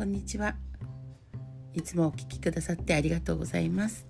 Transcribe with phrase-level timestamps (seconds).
[0.00, 0.54] こんにちは。
[1.74, 4.06] いつもお聞きくださってありがとうございます。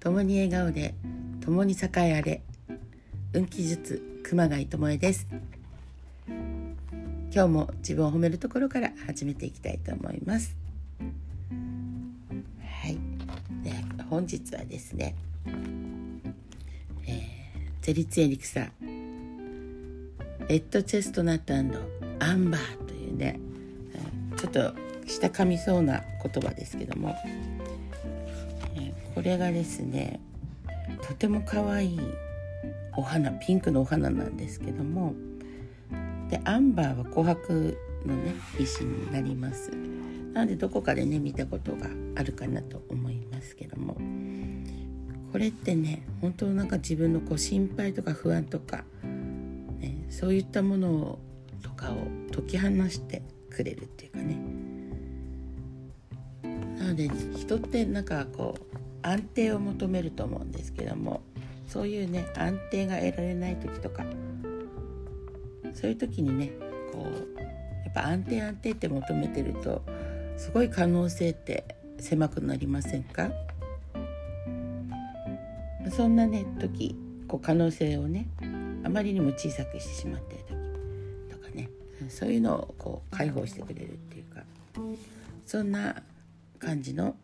[0.00, 0.94] 共に笑顔で
[1.40, 2.42] 共に栄えあれ
[3.32, 5.26] 運気術熊谷智恵です。
[6.28, 10.54] 今日も自分を褒めるところから始めていきたいと思います。
[12.60, 12.98] はい。
[13.62, 13.72] で
[14.10, 15.14] 本日はですね、
[17.06, 17.22] えー、
[17.80, 23.40] ゼリツエリクサレッドチェストナットアンバーというね
[24.54, 24.72] と
[25.06, 27.16] 下噛みそうな言葉ですけども、
[28.76, 30.20] えこれがですね
[31.02, 32.00] とても可愛い
[32.96, 35.14] お花ピンクのお花なんですけども。
[36.30, 39.70] でアンバーは琥珀のね石になります。
[40.32, 43.96] なのでどこかでね見たことがあるかなと思いますけども。
[45.32, 48.84] これってね本当なんか自分のこう心配とか不安とか、
[49.80, 51.18] ね、そういったもの
[51.60, 51.96] とかを
[52.32, 53.20] 解き放して
[53.54, 54.36] くれるっていうかね。
[56.78, 61.22] なので人ってなんかこう安定を求めると思うんですけども
[61.66, 64.04] そういうね安定が得られない時とか
[65.72, 66.52] そういう時にね
[66.92, 69.82] こうやっぱ安定安定って求めてると
[70.36, 71.64] すごい可能性って
[71.98, 73.30] 狭くなりませんか？
[75.90, 76.96] そんなね時
[77.28, 78.26] こう可能性をね
[78.84, 80.43] あまりにも小さくしてしまって
[82.08, 84.42] そういうのをこう解放してくれるっていうか
[85.46, 86.02] そんな
[86.58, 87.16] 感じの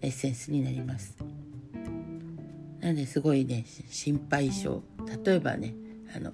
[0.00, 1.16] エッセンスになります。
[2.80, 4.82] なのですごいね心配性。
[5.24, 5.74] 例えばね
[6.14, 6.32] あの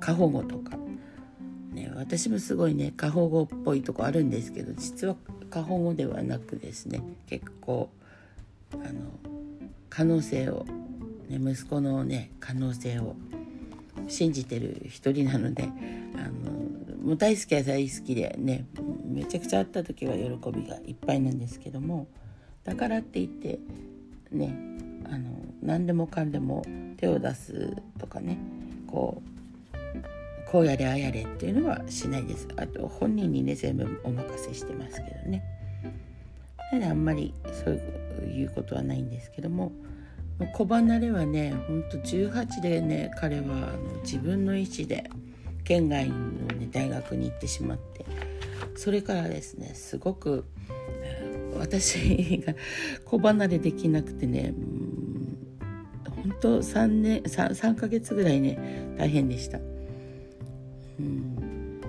[0.00, 0.76] 過保護とか、
[1.72, 5.16] ね、私もすごいね過保護っぽいとこあるんですけど実は
[5.50, 7.90] 過保護ではなくですね結構
[8.72, 8.84] あの
[9.88, 10.66] 可能性を、
[11.28, 13.16] ね、息子のね可能性を
[14.08, 15.68] 信じてる一人なので
[17.06, 18.66] もう大好きは大好きでね
[19.04, 22.08] めちゃくちゃ会った時は喜びがいっぱいなんですけども
[22.64, 23.60] だからって言って
[24.32, 24.52] ね
[25.04, 25.30] あの
[25.62, 26.64] 何でもかんでも
[26.96, 28.38] 手を出すとかね
[28.88, 32.48] こうこうやれあやれっていうのはしないです。
[32.56, 35.44] あと本人にね全部お任せしてますけどね。
[36.72, 37.32] なのであんまり
[37.64, 37.74] そう
[38.28, 39.70] いうことはないんですけども
[40.54, 45.08] 子離れはねほんと18でね彼はあの自分の意思で
[45.66, 46.14] 県外の、
[46.66, 48.04] ね、大学に行ってしまって
[48.74, 50.44] それからですねすごく
[51.58, 52.54] 私が
[53.04, 54.54] 子離れできなくてね
[56.10, 58.58] 本当3年 3, 3ヶ月ぐらいね
[58.98, 59.58] 大変でした。
[60.98, 61.80] うん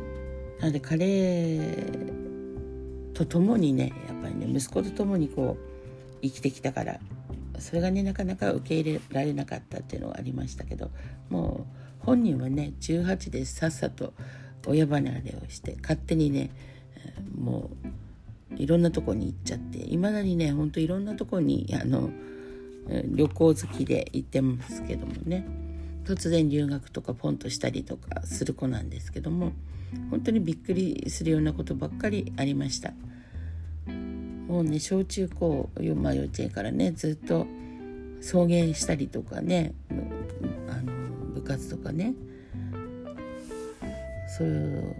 [0.59, 1.59] なので彼
[3.13, 6.99] と共にねやっぱりね息子と共にこう生きてきたから
[7.59, 10.91] それがねなかなか受け入れられなかったっていうのがありましたけど
[11.29, 11.67] も
[12.01, 14.13] う本人はね18でさっさと
[14.67, 16.49] 親離れをして勝手にね
[17.37, 17.69] も
[18.51, 22.09] ういろんなとこに行っちゃっていまだにねほんといろんなとこにあの
[23.05, 25.45] 旅行好きで行ってますけどもね。
[26.07, 29.51] 突然留学とかポンとしたりとかする子なんですけども
[30.09, 32.93] 本当にびっくりするようなことばっかりありました。
[34.47, 37.45] もうね小中高、まあ、幼稚園からねずっと
[38.21, 39.73] 送迎したりとかね
[40.69, 40.93] あの
[41.35, 42.13] 部活とかね
[44.27, 44.95] そういう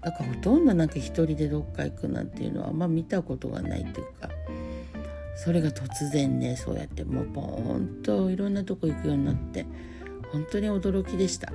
[0.00, 4.28] だかほとんどなんか一人でどっか行くなんていうのはあんま見たことがないというか
[5.36, 9.64] それが突然ねそうやってもうポーンといろんなとこ行くようになって
[10.32, 11.52] 本当に驚きでした。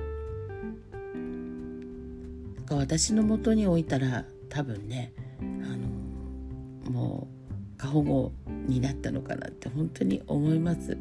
[2.68, 7.28] か私のもとに置いたら多分ねあのも
[7.76, 8.32] う過保護
[8.66, 10.96] になったのかなって本当に思います。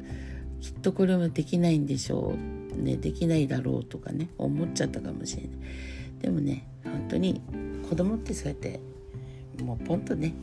[0.62, 2.36] きっとこれはできないんでしょ
[2.76, 5.52] うねできないだろうとかね思っちゃったかもしれない。
[6.22, 7.42] でもね本当に
[7.90, 8.80] 子供ってそうやって
[9.62, 10.34] もうポンとね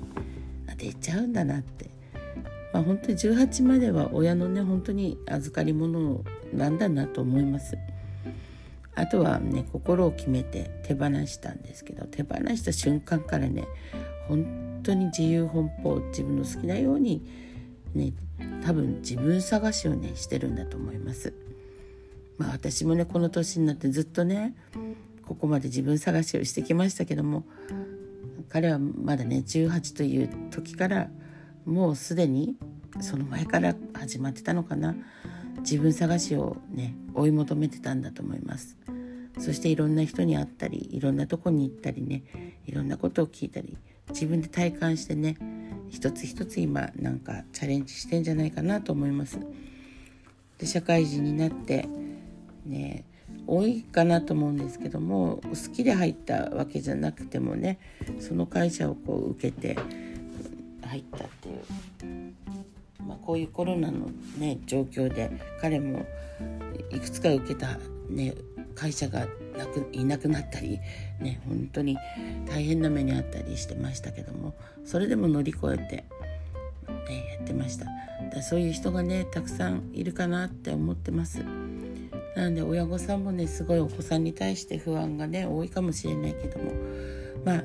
[0.76, 1.94] 出ちゃうんだなって。
[2.72, 7.78] まあ、本当に18までは親のね本当に預かり物なんだなと思います。
[8.96, 13.66] あとはね心を決めて手放したんですけど手放した瞬間からね
[14.28, 17.24] 本当に自由奔放自分の好きなように
[17.94, 18.12] ね
[18.64, 21.32] 多分自分探しをねしてるんだと思います。
[22.38, 24.56] まあ私もねこの年になってずっとね
[25.26, 27.44] ここまで自分探しをしてきましたけども
[28.48, 31.08] 彼はまだね18という時から
[31.64, 32.56] もうすでに
[33.00, 34.94] その前から始まってたのかな。
[35.60, 38.76] 自分探しをね追い求めてたんだと思います。
[39.38, 42.22] そしていろんな人に会ったりいろんなとこに行ったりね
[42.66, 43.76] いろんなことを聞いたり
[44.10, 45.36] 自分で体感してね
[45.90, 49.38] 一つ一つ今なんかチャレンジしてんじゃないかなと思います。
[50.58, 51.88] で社会人になって
[52.64, 53.04] ね
[53.46, 57.78] 多いかなと思うんですけども好きで入ったわけじゃなくてもね
[58.20, 59.76] その会社をこう受けて
[60.86, 62.34] 入ったっていう、
[63.06, 65.30] まあ、こういうコロナのね状況で
[65.60, 66.06] 彼も
[66.90, 68.34] いくつか受けた、ね、
[68.74, 69.26] 会社が
[69.56, 70.80] なくいなくなったり
[71.20, 71.96] ね本当に
[72.46, 74.54] 大変な目にあったりしてましたけども
[74.84, 76.04] それでも乗り越えて、
[77.08, 77.86] ね、やってました。
[78.32, 81.44] だそういう人がねたくさんいるかなって思ってます。
[82.36, 86.72] なので親御さんもねすごいお子さんに対して不安がね多いかもしれないけども。
[87.44, 87.64] まあ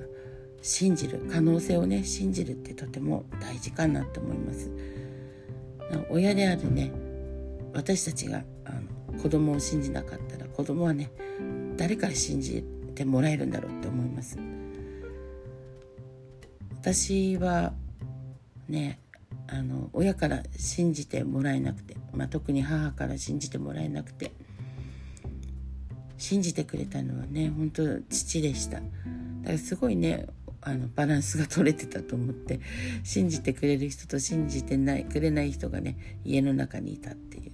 [0.61, 4.69] 信じる可能性をね信じるってとても大事かなと思います。
[6.09, 6.91] 親であるね
[7.73, 8.71] 私たちがあ
[9.13, 11.11] の子供を信じなかったら子供はね
[11.77, 12.63] 誰から信じ
[12.93, 14.37] てもらえるんだろうって思います。
[16.81, 17.73] 私は
[18.67, 18.99] ね
[19.47, 24.31] あの親から信じてもらえなくて、まあ、特に母から信じてもらえなくて
[26.19, 28.75] 信じてくれたのはね本当父でした。
[28.75, 30.27] だからすごいね
[30.61, 32.59] あのバランスが取れてたと思って
[33.03, 37.51] 信じてくれる人と信じてないくれない人がね家の中にいたっていう。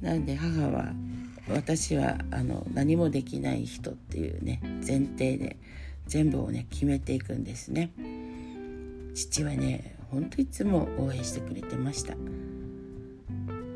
[0.00, 0.92] なんで母は
[1.48, 5.58] 私はあの何もできない人っていうね前提で
[6.06, 7.90] 全部をね決めていくんですね。
[9.14, 12.14] 父はねほんといつも応援してくれてました。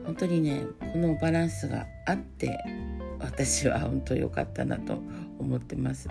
[0.04, 2.58] 本当にねこのバランスがあって
[3.20, 5.00] 私は本当良かったなと
[5.38, 6.08] 思ってます。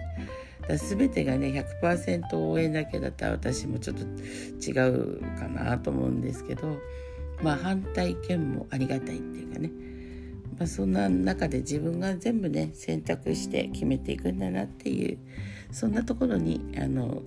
[0.68, 4.04] だ全てがね100%応援だけだったら私もちょっと
[4.70, 6.78] 違うかなと思うんですけど
[7.42, 9.72] まあ反対意見もありがたいっていうかね。
[10.58, 15.20] まあ、そんな中で自分が全部ね選択して決めていくんだなっていう
[15.72, 17.22] そんなところにあの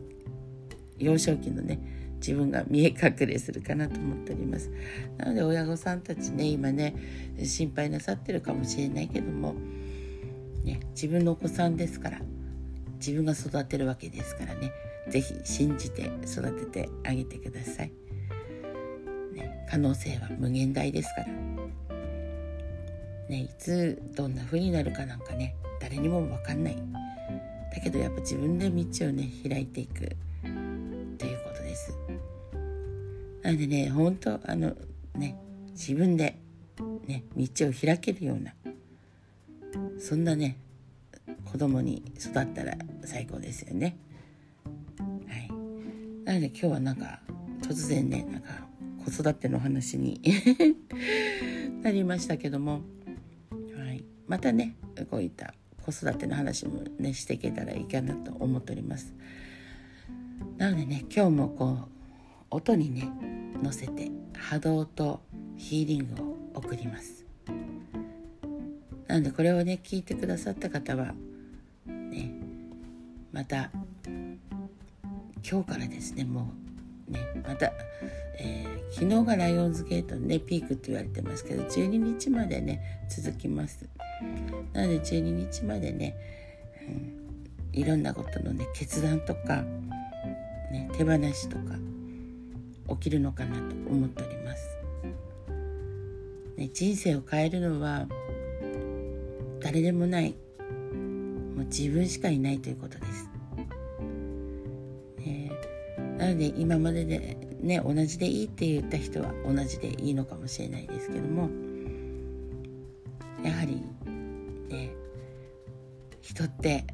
[0.99, 4.70] 幼少期のね自分が見え隠れするかなと思っております。
[5.17, 6.94] なので親御さんたちね今ね
[7.43, 9.55] 心配なさってるかもしれないけども、
[10.64, 12.20] ね、自分のお子さんですから
[12.99, 14.70] 自分が育てるわけですからね
[15.08, 17.93] 是非信じて育ててあげてください、
[19.32, 21.26] ね、可能性は無限大ですから。
[23.28, 26.76] ねいつどんな風になるかなんかね誰にも分かんない。
[27.72, 30.17] だけどやっぱ自分で道をね開いていく。
[33.42, 34.75] なのでね本当あの
[35.14, 35.37] ね
[35.70, 36.38] 自分で
[37.06, 38.52] ね道を開けるような
[39.98, 40.58] そんなね
[41.50, 43.96] 子供に育ったら最高ですよね。
[45.28, 45.48] はい。
[46.25, 47.20] なので今日はなんか
[47.62, 48.48] 突然ねなんか
[49.04, 50.20] 子育ての話に
[51.82, 52.82] なりましたけども
[53.76, 54.04] はい。
[54.26, 54.76] またね
[55.10, 55.54] こういった
[55.84, 59.12] 子育ての話もねしていけたらいいかなと思っております。
[60.56, 62.00] なのでね今日もこう
[62.50, 63.08] 音にね
[63.62, 65.20] 乗せて波動と
[65.56, 67.25] ヒーリングを送ります。
[69.06, 71.14] なのでこれをね聞いてくださった方は
[71.87, 72.32] ね
[73.32, 73.70] また
[75.49, 76.52] 今日からですねも
[77.08, 77.73] うねまた、
[78.38, 83.88] えー、昨日がライオンズゲートのねピークって言われてますけど12日までね続きます。
[84.73, 86.17] なので12日までね、
[86.88, 89.62] うん、いろんなことのね決断とか、
[90.70, 91.75] ね、手放しとか
[92.90, 94.78] 起きるのかなと思っております。
[96.56, 98.06] ね、人生を変えるのは
[99.60, 100.34] 誰でもない
[101.56, 103.29] もう自分しかいないということです。
[105.19, 105.53] ね、
[106.19, 111.50] なので今まででね同じでいいって言った人は同じでいいのかもしれないですけども
[113.44, 113.82] やはり
[114.69, 114.94] ね
[116.20, 116.86] 人って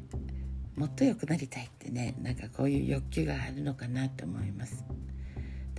[0.75, 4.83] もっと良くなりたいってねなんかこういう欲求があるのかなと思います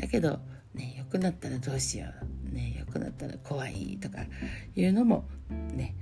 [0.01, 0.39] だけど
[0.75, 2.07] ね良くなったらどうしよ
[2.53, 2.55] う。
[2.55, 4.19] ね良くなったら怖いとか
[4.75, 5.25] いうのも
[5.75, 5.95] ね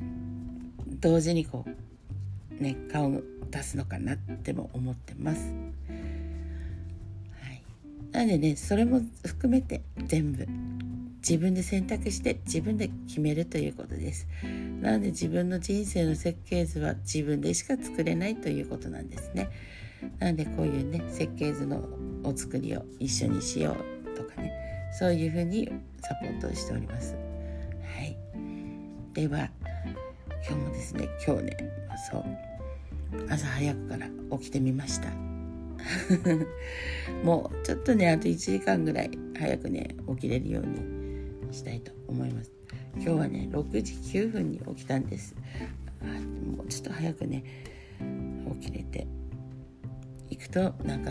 [1.00, 5.54] 同時にこうね顔を出すのかなっても思ってます。
[7.40, 7.62] はい。
[8.12, 10.46] なのでねそれも含めて全部
[11.18, 14.28] 自分で選択して自分で決めるということです。
[14.80, 19.48] なので自分の人生の設計図は自分でしか作れないということなんですね。
[20.18, 21.82] なのでこういうね設計図の
[22.26, 24.52] お作りを一緒にしようとかね。
[24.98, 27.14] そういうふうにサポートしております。
[27.14, 27.18] は
[28.02, 28.16] い。
[29.12, 29.48] では
[30.48, 31.56] 今日もですね今日ね
[32.10, 32.24] そう
[33.30, 35.08] 朝早くから起きてみました。
[37.22, 42.50] もうちょっとねあと1時間ぐらい早くね起きれるようにしたいと思います。
[42.96, 45.36] 今日はね6時9分に起きたんです。
[46.00, 46.06] あ
[46.56, 47.44] もうちょっと早くね
[48.60, 49.06] 起きれて
[50.30, 51.10] いくとなんか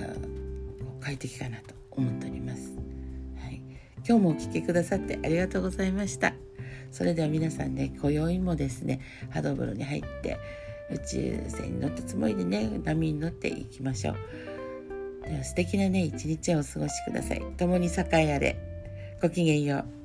[1.02, 2.74] 快適かなと思っております、
[3.42, 3.62] はい、
[4.08, 6.34] 今日もお聴きくださってありがとうございました。
[6.92, 10.38] それでは皆さんね今宵もですねハドブロに入って
[10.90, 14.16] 宇宙船に乗ったつもりでね波に乗っていきましょう。
[15.28, 17.42] では素敵なね一日をお過ごしください。
[17.58, 18.56] 共に栄えあれ。
[19.22, 20.05] ごきげんよう。